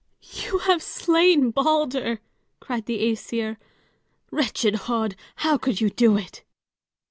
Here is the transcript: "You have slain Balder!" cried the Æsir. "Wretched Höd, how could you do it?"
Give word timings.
"You 0.33 0.57
have 0.57 0.81
slain 0.81 1.51
Balder!" 1.51 2.21
cried 2.59 2.87
the 2.87 3.03
Æsir. 3.03 3.57
"Wretched 4.31 4.73
Höd, 4.87 5.13
how 5.35 5.59
could 5.59 5.79
you 5.79 5.91
do 5.91 6.17
it?" 6.17 6.43